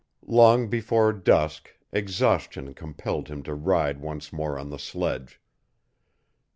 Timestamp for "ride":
3.53-4.01